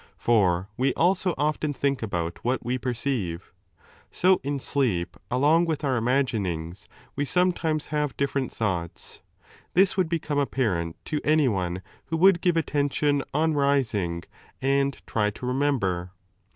[0.17, 3.51] For we also often think about what we perceive.
[4.09, 9.21] So in sleep along with our imaginings we sometimes hsTO 5 different thoughts.
[9.75, 14.23] This would become apparent to anyone who would give attention on rising
[14.59, 16.09] and try to remember.